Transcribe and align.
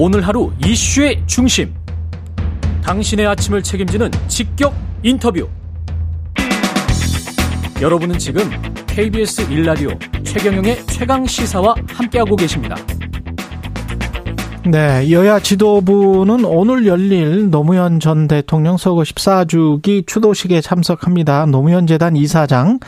오늘 0.00 0.24
하루 0.24 0.52
이슈의 0.64 1.24
중심. 1.26 1.74
당신의 2.84 3.26
아침을 3.26 3.64
책임지는 3.64 4.12
직격 4.28 4.72
인터뷰. 5.02 5.48
여러분은 7.82 8.16
지금 8.16 8.48
KBS 8.86 9.50
일라디오 9.50 9.90
최경영의 10.22 10.86
최강 10.86 11.26
시사와 11.26 11.74
함께하고 11.88 12.36
계십니다. 12.36 12.76
네, 14.70 15.10
여야 15.10 15.40
지도부는 15.40 16.44
오늘 16.44 16.86
열릴 16.86 17.50
노무현 17.50 17.98
전 17.98 18.28
대통령 18.28 18.76
서거 18.76 19.02
14주기 19.02 20.06
추도식에 20.06 20.60
참석합니다. 20.60 21.46
노무현 21.46 21.88
재단 21.88 22.14
이사장 22.14 22.78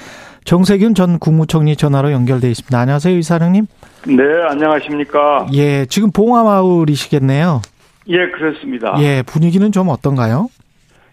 정세균 0.45 0.95
전 0.95 1.19
국무총리 1.19 1.77
전화로 1.77 2.13
연결돼 2.13 2.49
있습니다. 2.51 2.79
안녕하세요, 2.79 3.17
이사장님. 3.19 3.67
네, 4.09 4.23
안녕하십니까. 4.49 5.47
예, 5.55 5.87
지금 5.87 6.11
봉화마을이시겠네요. 6.11 7.61
예, 8.09 8.31
그렇습니다. 8.31 8.97
예, 9.01 9.23
분위기는 9.23 9.71
좀 9.73 9.89
어떤가요? 9.89 10.49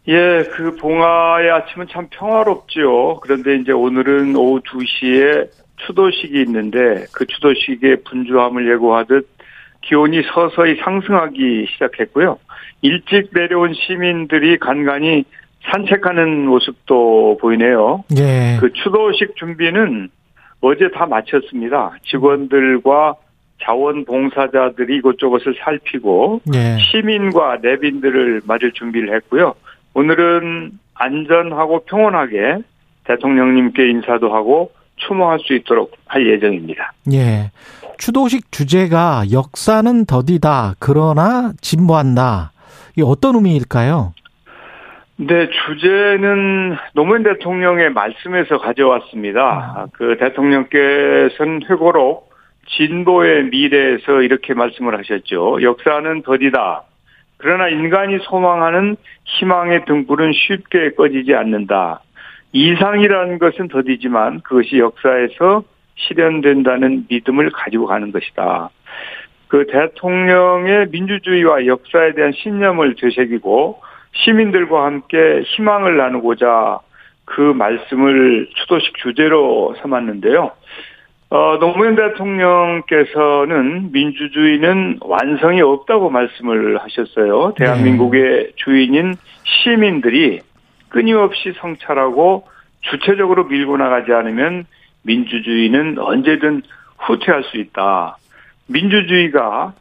예, 0.07 0.43
그 0.55 0.75
봉화의 0.77 1.51
아침은 1.51 1.87
참 1.91 2.07
평화롭지요. 2.09 3.19
그런데 3.19 3.57
이제 3.57 3.73
오늘은 3.73 4.35
오후 4.35 4.61
2시에 4.61 5.49
추도식이 5.85 6.41
있는데 6.41 7.05
그 7.11 7.25
추도식의 7.27 8.03
분주함을 8.05 8.71
예고하듯 8.71 9.27
기온이 9.81 10.21
서서히 10.33 10.77
상승하기 10.83 11.67
시작했고요. 11.73 12.39
일찍 12.81 13.29
내려온 13.33 13.73
시민들이 13.73 14.57
간간히 14.57 15.25
산책하는 15.71 16.45
모습도 16.47 17.37
보이네요. 17.41 18.03
예. 18.17 18.57
그 18.59 18.71
추도식 18.73 19.35
준비는 19.35 20.09
어제 20.61 20.89
다 20.93 21.05
마쳤습니다. 21.05 21.91
직원들과 22.05 23.15
자원봉사자들이 23.63 24.97
이곳저곳을 24.97 25.55
살피고 25.63 26.41
예. 26.53 26.77
시민과 26.79 27.57
내빈들을 27.61 28.41
맞을 28.45 28.71
준비를 28.73 29.15
했고요. 29.15 29.55
오늘은 29.93 30.71
안전하고 30.93 31.85
평온하게 31.85 32.59
대통령님께 33.05 33.89
인사도 33.89 34.33
하고 34.33 34.71
추모할 34.97 35.39
수 35.39 35.53
있도록 35.53 35.91
할 36.05 36.27
예정입니다. 36.27 36.93
예. 37.13 37.51
추도식 37.97 38.51
주제가 38.51 39.23
역사는 39.31 40.05
더디다. 40.05 40.75
그러나 40.79 41.53
진보한다. 41.61 42.51
이 42.97 43.01
어떤 43.03 43.35
의미일까요? 43.35 44.13
네, 45.27 45.49
주제는 45.49 46.77
노무현 46.93 47.23
대통령의 47.23 47.89
말씀에서 47.89 48.59
가져왔습니다. 48.59 49.87
그 49.91 50.15
대통령께서는 50.17 51.63
회고록 51.69 52.31
진보의 52.67 53.49
미래에서 53.49 54.21
이렇게 54.21 54.53
말씀을 54.53 54.97
하셨죠. 54.97 55.61
역사는 55.61 56.21
더디다. 56.21 56.83
그러나 57.39 57.67
인간이 57.67 58.19
소망하는 58.21 58.95
희망의 59.25 59.83
등불은 59.83 60.31
쉽게 60.31 60.91
꺼지지 60.91 61.35
않는다. 61.35 61.99
이상이라는 62.53 63.37
것은 63.39 63.67
더디지만 63.67 64.41
그것이 64.43 64.79
역사에서 64.79 65.63
실현된다는 65.95 67.05
믿음을 67.09 67.49
가지고 67.49 67.87
가는 67.87 68.13
것이다. 68.13 68.69
그 69.49 69.67
대통령의 69.67 70.87
민주주의와 70.91 71.65
역사에 71.65 72.13
대한 72.13 72.31
신념을 72.31 72.95
되새기고 72.95 73.81
시민들과 74.13 74.85
함께 74.85 75.43
희망을 75.45 75.97
나누고자 75.97 76.79
그 77.25 77.41
말씀을 77.41 78.49
추도식 78.55 78.97
주제로 78.97 79.75
삼았는데요. 79.81 80.51
어, 81.29 81.57
노무현 81.59 81.95
대통령께서는 81.95 83.91
민주주의는 83.91 84.99
완성이 85.01 85.61
없다고 85.61 86.09
말씀을 86.09 86.77
하셨어요. 86.77 87.53
대한민국의 87.57 88.53
주인인 88.55 89.15
시민들이 89.43 90.39
끊임없이 90.87 91.53
성찰하고 91.59 92.47
주체적으로 92.79 93.43
밀고 93.43 93.75
나가지 93.75 94.13
않으면 94.13 94.65
민주주의는 95.03 95.99
언제든 95.99 96.61
후퇴할 96.97 97.43
수 97.43 97.57
있다. 97.57 98.17
민주주의가 98.67 99.73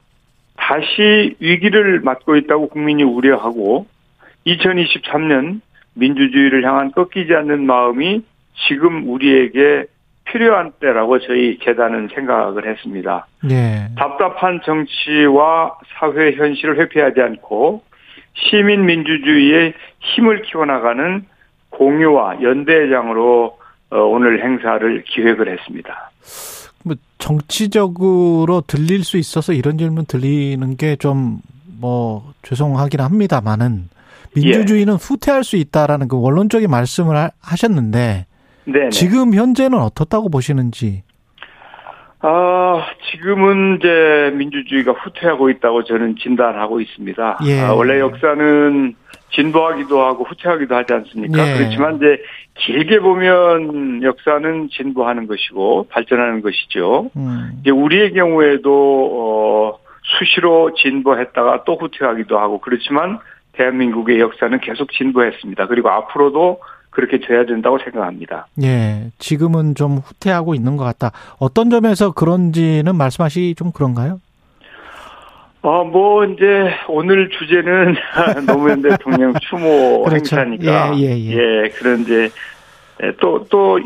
다시 0.56 1.36
위기를 1.38 2.00
맞고 2.00 2.36
있다고 2.36 2.68
국민이 2.68 3.04
우려하고 3.04 3.86
2023년 4.46 5.60
민주주의를 5.94 6.64
향한 6.64 6.92
꺾이지 6.92 7.34
않는 7.34 7.66
마음이 7.66 8.22
지금 8.68 9.08
우리에게 9.08 9.86
필요한 10.24 10.72
때라고 10.80 11.18
저희 11.20 11.58
재단은 11.64 12.08
생각을 12.14 12.68
했습니다. 12.68 13.26
예. 13.50 13.88
답답한 13.96 14.60
정치와 14.64 15.78
사회 15.98 16.32
현실을 16.32 16.78
회피하지 16.80 17.20
않고 17.20 17.82
시민 18.34 18.84
민주주의의 18.86 19.72
힘을 20.00 20.42
키워나가는 20.42 21.24
공유와 21.70 22.42
연대장으로 22.42 23.58
어, 23.90 23.98
오늘 23.98 24.42
행사를 24.42 25.04
기획을 25.04 25.48
했습니다. 25.48 26.10
뭐 26.84 26.96
정치적으로 27.18 28.62
들릴 28.66 29.04
수 29.04 29.16
있어서 29.16 29.52
이런 29.52 29.78
질문 29.78 30.06
들리는 30.06 30.76
게 30.76 30.96
좀 30.96 31.40
뭐 31.80 32.32
죄송하긴 32.42 33.00
합니다만은 33.00 33.88
민주주의는 34.34 34.94
예. 34.94 34.98
후퇴할 35.00 35.44
수 35.44 35.56
있다라는 35.56 36.08
그 36.08 36.20
원론적인 36.20 36.70
말씀을 36.70 37.16
하- 37.16 37.30
하셨는데 37.42 38.26
네. 38.64 38.88
지금 38.90 39.34
현재는 39.34 39.78
어떻다고 39.78 40.28
보시는지 40.28 41.02
아, 42.20 42.86
지금은 43.12 43.76
이제 43.78 44.32
민주주의가 44.36 44.92
후퇴하고 44.92 45.50
있다고 45.50 45.84
저는 45.84 46.16
진단하고 46.20 46.80
있습니다. 46.80 47.38
예. 47.44 47.60
아, 47.60 47.72
원래 47.74 48.00
역사는 48.00 48.94
진보하기도 49.32 50.00
하고 50.00 50.24
후퇴하기도 50.24 50.74
하지 50.74 50.92
않습니까? 50.94 51.46
예. 51.52 51.58
그렇지만 51.58 51.96
이제 51.96 52.18
길게 52.54 53.00
보면 53.00 54.02
역사는 54.02 54.70
진보하는 54.72 55.26
것이고 55.26 55.88
발전하는 55.90 56.40
것이죠. 56.42 57.10
음. 57.16 57.50
이제 57.60 57.70
우리의 57.70 58.12
경우에도 58.14 59.10
어, 59.12 59.78
수시로 60.18 60.72
진보했다가 60.74 61.64
또 61.64 61.76
후퇴하기도 61.76 62.38
하고 62.38 62.60
그렇지만 62.60 63.18
대한민국의 63.56 64.20
역사는 64.20 64.60
계속 64.60 64.92
진보했습니다. 64.92 65.66
그리고 65.66 65.90
앞으로도 65.90 66.60
그렇게 66.90 67.20
돼야 67.20 67.44
된다고 67.44 67.78
생각합니다. 67.78 68.46
예, 68.62 69.10
지금은 69.18 69.74
좀 69.74 69.98
후퇴하고 69.98 70.54
있는 70.54 70.76
것 70.76 70.84
같다. 70.84 71.12
어떤 71.38 71.68
점에서 71.68 72.12
그런지는 72.12 72.96
말씀하시기 72.96 73.54
좀 73.54 73.70
그런가요? 73.70 74.20
어, 75.60 75.84
뭐, 75.84 76.24
이제, 76.24 76.44
오늘 76.88 77.28
주제는 77.28 77.96
노무현 78.46 78.80
대통령 78.82 79.34
추모 79.42 80.04
그렇죠. 80.04 80.36
행사니까. 80.36 80.96
예, 80.98 81.18
예, 81.18 81.64
예. 81.64 81.68
그런 81.70 82.00
이제, 82.02 82.30
예, 83.02 83.12
또, 83.20 83.44
또 83.50 83.78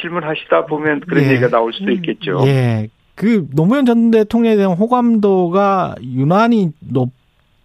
질문하시다 0.00 0.66
보면 0.66 1.00
그런 1.00 1.24
예. 1.24 1.30
얘기가 1.30 1.48
나올 1.48 1.72
수도 1.72 1.90
있겠죠. 1.90 2.42
예, 2.46 2.88
그 3.14 3.46
노무현 3.54 3.84
전 3.84 4.10
대통령에 4.10 4.56
대한 4.56 4.72
호감도가 4.72 5.96
유난히 6.02 6.70
높 6.80 7.10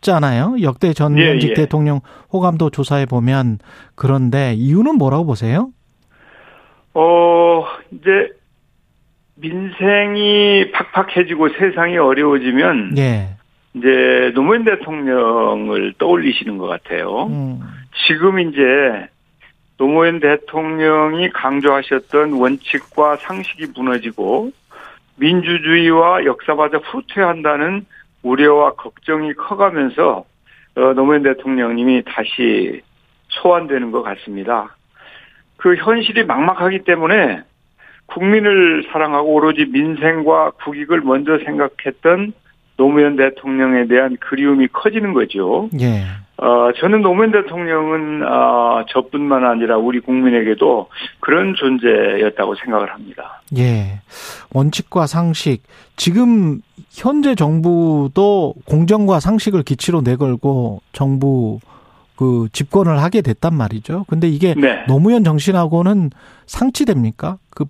잖아요. 0.02 0.56
역대 0.62 0.94
전현직 0.94 1.50
예, 1.50 1.52
예. 1.52 1.54
대통령 1.54 2.02
호감도 2.34 2.70
조사해 2.70 3.06
보면 3.06 3.60
그런데 3.96 4.54
이유는 4.54 4.96
뭐라고 4.96 5.26
보세요? 5.26 5.70
어, 6.94 7.66
이제, 7.92 8.30
민생이 9.36 10.72
팍팍해지고 10.72 11.50
세상이 11.50 11.98
어려워지면, 11.98 12.98
예, 12.98 13.36
이제, 13.74 14.32
노무현 14.36 14.66
대통령을 14.66 15.94
떠올리시는 15.98 16.58
것 16.58 16.68
같아요. 16.68 17.28
음, 17.28 17.62
지금 18.08 18.40
이제, 18.40 19.08
노무현 19.78 20.20
대통령이 20.20 21.30
강조하셨던 21.32 22.34
원칙과 22.34 23.16
상식이 23.18 23.68
무너지고 23.76 24.52
민주주의와 25.16 26.26
역사마저 26.26 26.78
후퇴한다는 26.78 27.86
우려와 28.24 28.74
걱정이 28.74 29.34
커가면서 29.34 30.26
어, 30.76 30.94
노무현 30.94 31.24
대통령님이 31.24 32.04
다시 32.06 32.82
소환되는 33.30 33.92
것 33.92 34.04
같습니다. 34.04 34.76
그 35.58 35.76
현실이 35.76 36.26
막막하기 36.26 36.80
때문에 36.86 37.44
국민을 38.08 38.84
사랑하고 38.92 39.34
오로지 39.34 39.66
민생과 39.66 40.52
국익을 40.64 41.02
먼저 41.02 41.38
생각했던 41.40 42.34
노무현 42.82 43.16
대통령에 43.16 43.86
대한 43.86 44.18
그리움이 44.20 44.70
커지는 44.74 45.14
거죠. 45.14 45.70
예, 45.80 46.02
어, 46.42 46.72
저는 46.80 47.04
노무현 47.04 47.32
대통령은, 47.32 48.24
어, 48.28 48.84
저뿐만 48.90 49.46
아니라 49.46 49.78
우리 49.78 50.00
국민에게도 50.00 50.88
그런 51.20 51.54
존재였다고 51.54 52.56
생각을 52.56 52.92
합니다. 52.92 53.44
예. 53.56 54.00
원칙과 54.52 55.06
상식. 55.06 55.62
지금 55.98 56.62
현재 56.90 57.36
정부도 57.36 58.56
공정과 58.66 59.20
상식을 59.20 59.62
기치로 59.62 60.02
내걸고 60.02 60.82
정부 60.94 61.60
그 62.16 62.48
집권을 62.52 63.04
하게 63.04 63.22
됐단 63.22 63.54
말이죠. 63.54 64.06
근데 64.08 64.28
이게 64.28 64.56
네. 64.56 64.84
노무현 64.88 65.24
정신하고는 65.24 66.10
상치됩니까? 66.48 67.38
그 67.52 67.66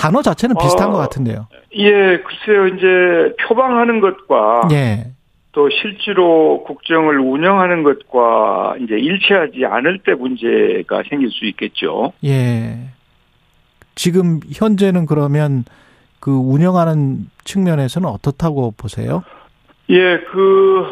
단어 0.00 0.22
자체는 0.22 0.56
비슷한 0.58 0.88
어, 0.88 0.92
것 0.92 0.98
같은데요. 0.98 1.46
예, 1.74 2.22
글쎄요, 2.22 2.68
이제 2.68 3.36
표방하는 3.46 4.00
것과 4.00 4.68
예. 4.72 5.12
또 5.52 5.68
실제로 5.68 6.64
국정을 6.64 7.18
운영하는 7.18 7.82
것과 7.82 8.76
이제 8.80 8.94
일치하지 8.94 9.66
않을 9.66 9.98
때 9.98 10.14
문제가 10.14 11.02
생길 11.10 11.30
수 11.30 11.44
있겠죠. 11.44 12.14
예. 12.24 12.78
지금 13.94 14.40
현재는 14.50 15.04
그러면 15.04 15.64
그 16.18 16.30
운영하는 16.30 17.26
측면에서는 17.44 18.08
어떻다고 18.08 18.72
보세요? 18.78 19.22
예, 19.90 20.18
그, 20.32 20.86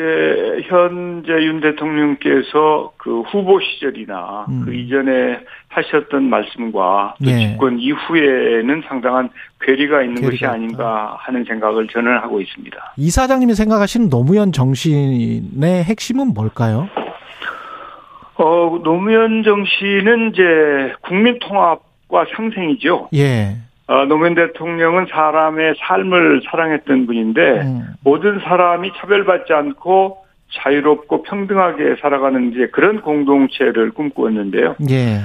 이제 0.00 0.62
현재 0.66 1.32
윤 1.32 1.60
대통령께서 1.60 2.92
그 2.96 3.20
후보 3.22 3.60
시절이나 3.60 4.46
음. 4.48 4.62
그 4.64 4.74
이전에 4.74 5.40
하셨던 5.68 6.24
말씀과 6.24 7.16
또 7.22 7.30
예. 7.30 7.50
집권 7.50 7.78
이후에는 7.78 8.82
상당한 8.88 9.28
괴리가 9.60 10.02
있는 10.02 10.22
것이 10.22 10.38
괴리가 10.38 10.52
아닌가 10.52 11.16
하는 11.18 11.44
생각을 11.44 11.86
저는 11.88 12.18
하고 12.18 12.40
있습니다. 12.40 12.94
이사장님이 12.96 13.54
생각하시는 13.54 14.08
노무현 14.08 14.52
정신의 14.52 15.84
핵심은 15.84 16.32
뭘까요? 16.34 16.88
어, 18.36 18.80
노무현 18.82 19.42
정신은 19.42 20.30
이제 20.32 20.94
국민 21.02 21.38
통합과 21.40 22.24
상생이죠. 22.34 23.10
예. 23.14 23.56
어, 23.90 24.04
노무현 24.04 24.36
대통령은 24.36 25.06
사람의 25.10 25.74
삶을 25.80 26.42
사랑했던 26.48 27.06
분인데 27.06 27.40
음. 27.62 27.82
모든 28.04 28.38
사람이 28.38 28.92
차별받지 29.00 29.52
않고 29.52 30.18
자유롭고 30.52 31.24
평등하게 31.24 31.96
살아가는 32.00 32.52
이제 32.52 32.68
그런 32.68 33.00
공동체를 33.00 33.90
꿈꾸었는데요. 33.90 34.76
예. 34.90 35.18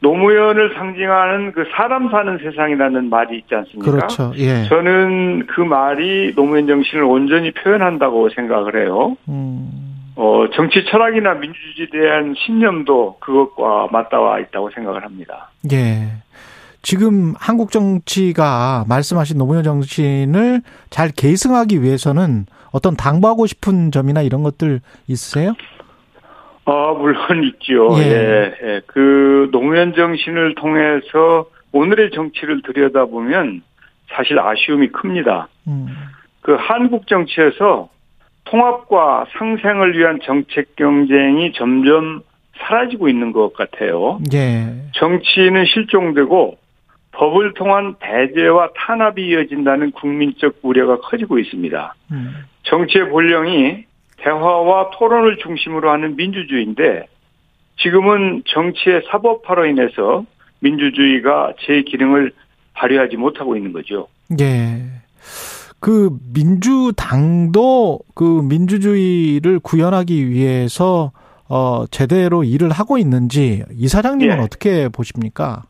노무현을 0.00 0.72
상징하는 0.76 1.52
그 1.52 1.66
사람 1.76 2.08
사는 2.08 2.38
세상이라는 2.38 3.10
말이 3.10 3.36
있지 3.36 3.54
않습니까? 3.54 3.90
그렇죠. 3.90 4.32
예. 4.36 4.64
저는 4.70 5.46
그 5.48 5.60
말이 5.60 6.32
노무현 6.34 6.66
정신을 6.66 7.04
온전히 7.04 7.50
표현한다고 7.50 8.30
생각을 8.30 8.82
해요. 8.82 9.14
음. 9.28 9.90
어, 10.16 10.46
정치 10.54 10.86
철학이나 10.86 11.34
민주주의에 11.34 11.88
대한 11.92 12.34
신념도 12.34 13.18
그것과 13.20 13.88
맞닿아 13.92 14.38
있다고 14.38 14.70
생각을 14.70 15.04
합니다. 15.04 15.50
예. 15.70 16.08
지금 16.82 17.34
한국 17.38 17.70
정치가 17.70 18.84
말씀하신 18.88 19.38
노무현 19.38 19.64
정신을 19.64 20.62
잘 20.88 21.10
계승하기 21.10 21.82
위해서는 21.82 22.46
어떤 22.72 22.96
당부하고 22.96 23.46
싶은 23.46 23.90
점이나 23.90 24.22
이런 24.22 24.42
것들 24.42 24.80
있으세요? 25.06 25.54
아, 26.64 26.94
물론 26.96 27.44
있죠. 27.44 27.88
예. 27.98 28.04
예. 28.04 28.54
예. 28.62 28.80
그 28.86 29.48
노무현 29.52 29.94
정신을 29.94 30.54
통해서 30.54 31.46
오늘의 31.72 32.10
정치를 32.12 32.62
들여다보면 32.62 33.62
사실 34.14 34.38
아쉬움이 34.38 34.88
큽니다. 34.88 35.48
음. 35.66 35.88
그 36.40 36.56
한국 36.58 37.06
정치에서 37.06 37.88
통합과 38.44 39.26
상생을 39.36 39.96
위한 39.96 40.18
정책 40.24 40.74
경쟁이 40.76 41.52
점점 41.52 42.22
사라지고 42.58 43.08
있는 43.08 43.32
것 43.32 43.52
같아요. 43.54 44.20
예. 44.32 44.72
정치는 44.92 45.66
실종되고 45.66 46.59
법을 47.20 47.52
통한 47.52 47.96
배제와 47.98 48.70
탄압이 48.74 49.22
이어진다는 49.26 49.90
국민적 49.92 50.56
우려가 50.62 50.98
커지고 51.00 51.38
있습니다. 51.38 51.94
음. 52.12 52.34
정치의 52.62 53.10
본령이 53.10 53.84
대화와 54.16 54.90
토론을 54.94 55.36
중심으로 55.36 55.90
하는 55.90 56.16
민주주의인데 56.16 57.06
지금은 57.78 58.42
정치의 58.46 59.02
사법화로 59.10 59.66
인해서 59.66 60.24
민주주의가 60.60 61.52
제 61.60 61.82
기능을 61.82 62.32
발휘하지 62.72 63.18
못하고 63.18 63.54
있는 63.54 63.74
거죠. 63.74 64.08
예. 64.40 64.82
그 65.78 66.16
민주당도 66.32 68.00
그 68.14 68.42
민주주의를 68.48 69.60
구현하기 69.60 70.30
위해서 70.30 71.12
어 71.50 71.84
제대로 71.90 72.44
일을 72.44 72.70
하고 72.70 72.96
있는지 72.96 73.62
이 73.74 73.88
사장님은 73.88 74.38
예. 74.38 74.40
어떻게 74.40 74.88
보십니까? 74.88 75.64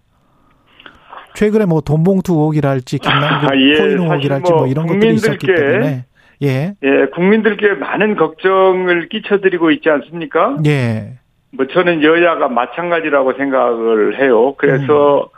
최근에 1.34 1.64
뭐 1.66 1.80
돈봉투 1.80 2.32
의혹이랄지 2.32 2.98
김남국 2.98 3.50
아, 3.50 3.56
예. 3.56 3.78
코인 3.78 3.98
의혹이랄지 3.98 4.50
뭐 4.52 4.60
뭐 4.60 4.66
이런 4.66 4.86
것들이 4.86 5.14
있었기 5.14 5.46
때문에 5.46 6.04
예. 6.42 6.74
예, 6.82 7.06
국민들께 7.12 7.74
많은 7.74 8.16
걱정을 8.16 9.08
끼쳐드리고 9.08 9.70
있지 9.72 9.90
않습니까? 9.90 10.56
예. 10.66 11.18
뭐 11.52 11.66
저는 11.66 12.02
여야가 12.02 12.48
마찬가지라고 12.48 13.34
생각을 13.34 14.20
해요. 14.20 14.54
그래서 14.56 15.28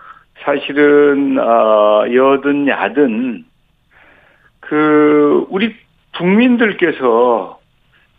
사실은 0.44 1.38
어 1.38 2.04
여든 2.12 2.68
야든 2.68 3.44
그 4.60 5.46
우리 5.50 5.74
국민들께서 6.16 7.58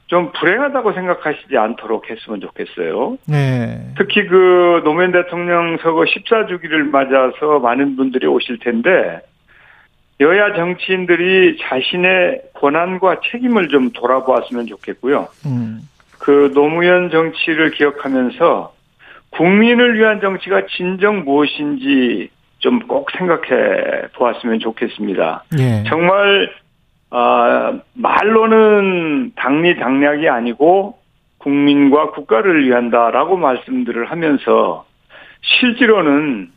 좀 0.07 0.31
불행하다고 0.33 0.93
생각하시지 0.93 1.57
않도록 1.57 2.09
했으면 2.09 2.41
좋겠어요. 2.41 3.17
예. 3.31 3.79
특히 3.97 4.27
그 4.27 4.81
노무현 4.83 5.11
대통령 5.11 5.77
서거 5.81 6.03
14주기를 6.03 6.89
맞아서 6.89 7.59
많은 7.59 7.95
분들이 7.95 8.27
오실 8.27 8.59
텐데 8.59 9.21
여야 10.19 10.53
정치인들이 10.53 11.57
자신의 11.61 12.41
권한과 12.53 13.21
책임을 13.31 13.69
좀 13.69 13.91
돌아보았으면 13.91 14.67
좋겠고요. 14.67 15.27
음. 15.45 15.81
그 16.19 16.51
노무현 16.53 17.09
정치를 17.09 17.71
기억하면서 17.71 18.73
국민을 19.31 19.97
위한 19.97 20.21
정치가 20.21 20.65
진정 20.67 21.23
무엇인지 21.23 22.29
좀 22.63 22.79
꼭 22.87 23.11
생각해 23.11 24.07
보았으면 24.15 24.59
좋겠습니다. 24.59 25.43
예. 25.59 25.83
정말 25.87 26.49
아, 27.15 27.79
말로는 27.93 29.33
당리 29.35 29.77
당략이 29.77 30.27
아니고 30.27 30.97
국민과 31.37 32.09
국가를 32.09 32.65
위한다라고 32.65 33.37
말씀들을 33.37 34.09
하면서 34.09 34.83
실제로는 35.41 36.49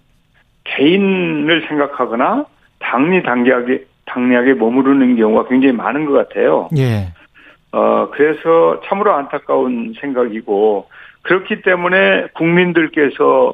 개인을 0.64 1.66
생각하거나 1.68 2.46
당리 2.78 3.22
당략에 3.22 3.84
당략에 4.06 4.54
머무르는 4.54 5.16
경우가 5.16 5.46
굉장히 5.48 5.74
많은 5.74 6.06
것 6.06 6.12
같아요. 6.12 6.70
예. 6.78 7.08
어, 7.72 8.08
그래서 8.12 8.80
참으로 8.86 9.12
안타까운 9.12 9.92
생각이고, 10.00 10.88
그렇기 11.22 11.62
때문에 11.62 12.28
국민들께서 12.32 13.52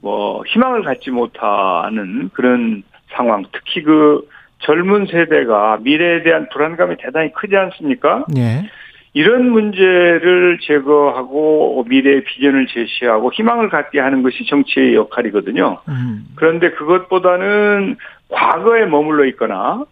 뭐, 0.00 0.42
희망을 0.46 0.84
갖지 0.84 1.10
못하는 1.10 2.30
그런 2.32 2.84
상황, 3.10 3.44
특히 3.52 3.82
그 3.82 4.26
젊은 4.58 5.06
세대가 5.06 5.78
미래에 5.82 6.22
대한 6.22 6.48
불안감이 6.52 6.96
대단히 6.98 7.32
크지 7.32 7.56
않습니까? 7.56 8.24
예. 8.36 8.68
이런 9.14 9.50
문제를 9.50 10.58
제거하고 10.62 11.84
미래의 11.88 12.24
비전을 12.24 12.66
제시하고 12.66 13.32
희망을 13.32 13.68
갖게 13.68 14.00
하는 14.00 14.22
것이 14.22 14.46
정치의 14.46 14.94
역할이거든요. 14.94 15.80
음. 15.88 16.26
그런데 16.36 16.70
그것보다는 16.70 17.96
과거에 18.28 18.84
머물러 18.84 19.24
있거나 19.26 19.84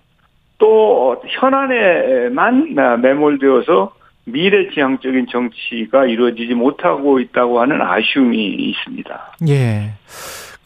또 0.59 1.23
현안에만 1.27 2.75
매몰되어서 3.03 3.93
미래 4.25 4.69
지향적인 4.71 5.27
정치가 5.31 6.05
이루어지지 6.05 6.55
못하고 6.55 7.21
있다고 7.21 7.61
하는 7.61 7.81
아쉬움이 7.81 8.47
있습니다. 8.47 9.37
예. 9.49 9.93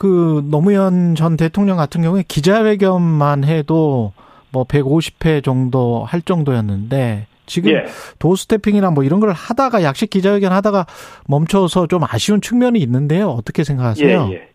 그 0.01 0.43
노무현 0.51 1.15
전 1.15 1.37
대통령 1.37 1.77
같은 1.77 2.01
경우에 2.01 2.25
기자회견만 2.27 3.45
해도 3.45 4.15
뭐 4.51 4.65
150회 4.65 5.45
정도 5.45 6.05
할 6.09 6.23
정도였는데 6.23 7.27
지금 7.45 7.73
예. 7.73 7.85
도스태핑이나 8.19 8.93
뭐 8.93 9.05
이런 9.05 9.21
걸 9.21 9.33
하다가 9.33 9.83
약식 9.83 10.09
기자회견 10.09 10.53
하다가 10.53 10.87
멈춰서 11.29 11.87
좀 11.89 12.01
아쉬운 12.09 12.41
측면이 12.41 12.79
있는데요. 12.79 13.29
어떻게 13.29 13.63
생각하세요? 13.63 14.31
예, 14.31 14.35
예. 14.37 14.49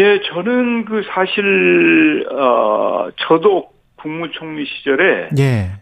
예, 0.00 0.20
저는 0.32 0.86
그 0.86 1.02
사실 1.14 2.26
어 2.32 3.08
저도 3.28 3.66
국무총리 3.96 4.64
시절에 4.64 5.28
예. 5.38 5.72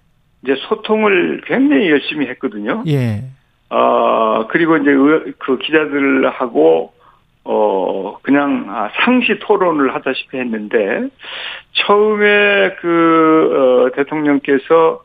이제 0.43 0.57
소통을 0.69 1.43
굉장히 1.47 1.89
열심히 1.89 2.27
했거든요. 2.31 2.83
예. 2.89 3.23
어 3.71 4.49
그리고 4.49 4.77
이제 4.79 4.91
의- 4.91 5.35
그 5.39 5.57
기자들하고 5.59 6.98
어 7.51 8.19
그냥 8.21 8.67
아, 8.69 8.91
상시 9.05 9.39
토론을 9.41 9.95
하다시피 9.95 10.37
했는데 10.37 11.09
처음에 11.73 12.77
그 12.79 13.89
어, 13.89 13.97
대통령께서 13.97 15.03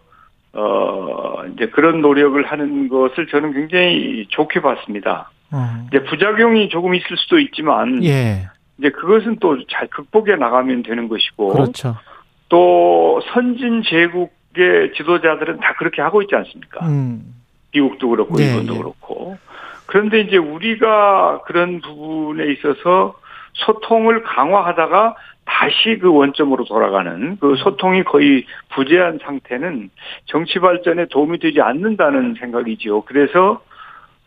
어 0.52 1.44
이제 1.54 1.68
그런 1.68 2.02
노력을 2.02 2.44
하는 2.46 2.90
것을 2.90 3.28
저는 3.28 3.54
굉장히 3.54 4.26
좋게 4.28 4.62
봤습니다. 4.62 5.32
어. 5.54 5.88
이제 5.88 6.04
부작용이 6.04 6.68
조금 6.68 6.94
있을 6.96 7.16
수도 7.16 7.40
있지만 7.40 8.04
예. 8.04 8.50
이제 8.78 8.90
그것은 8.90 9.38
또 9.40 9.56
잘 9.70 9.88
극복해 9.88 10.36
나가면 10.36 10.84
되는 10.84 11.08
것이고 11.08 11.48
그렇죠. 11.54 11.96
또 12.50 13.22
선진 13.34 13.84
제국의 13.84 14.94
지도자들은 14.98 15.62
다 15.62 15.76
그렇게 15.78 16.02
하고 16.02 16.22
있지 16.22 16.36
않습니까? 16.36 16.86
음. 16.88 17.36
미국도 17.74 18.10
그렇고 18.10 18.36
예, 18.42 18.48
일본도 18.48 18.74
예. 18.74 18.78
그렇고 18.80 19.38
그런데 19.86 20.22
이제 20.22 20.38
우리가 20.38 21.42
그런 21.46 21.82
부분에 21.82 22.52
있어서 22.54 23.16
소통을 23.54 24.24
강화하다가 24.24 25.16
다시 25.46 26.00
그 26.00 26.12
원점으로 26.12 26.66
돌아가는 26.66 27.38
그 27.40 27.56
소통이 27.58 28.04
거의 28.04 28.46
부재한 28.74 29.20
상태는 29.24 29.90
정치 30.25 30.60
발전에 30.60 31.08
도움이 31.08 31.40
되지 31.40 31.62
않는다는 31.62 32.36
생각이지요. 32.40 33.02
그래서 33.02 33.62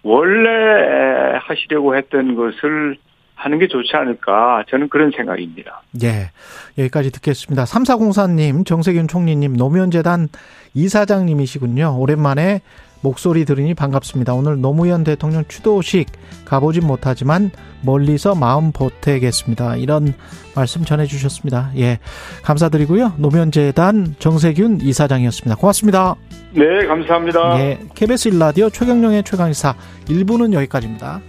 원래 0.02 1.38
하시려고 1.42 1.96
했던 1.96 2.36
것을 2.36 2.96
하는 3.34 3.58
게 3.58 3.68
좋지 3.68 3.94
않을까 3.94 4.64
저는 4.68 4.88
그런 4.88 5.10
생각입니다. 5.10 5.82
예. 6.02 6.30
여기까지 6.78 7.10
듣겠습니다. 7.12 7.64
3404님, 7.64 8.64
정세균 8.64 9.08
총리님, 9.08 9.54
노무현재단 9.54 10.28
이사장님이시군요. 10.74 11.98
오랜만에 11.98 12.60
목소리 13.06 13.44
들으니 13.44 13.72
반갑습니다. 13.72 14.34
오늘 14.34 14.60
노무현 14.60 15.04
대통령 15.04 15.44
추도식 15.46 16.08
가보진 16.44 16.84
못하지만 16.84 17.52
멀리서 17.82 18.34
마음 18.34 18.72
보태겠습니다. 18.72 19.76
이런 19.76 20.12
말씀 20.56 20.84
전해주셨습니다. 20.84 21.70
예. 21.76 22.00
감사드리고요. 22.42 23.12
노무현재단 23.18 24.16
정세균 24.18 24.80
이사장이었습니다. 24.80 25.54
고맙습니다. 25.54 26.16
네, 26.50 26.84
감사합니다. 26.88 27.60
예. 27.60 27.78
KBS 27.94 28.30
1라디오 28.30 28.72
최경령의 28.72 29.22
최강의사 29.22 29.76
1부는 30.06 30.52
여기까지입니다. 30.52 31.20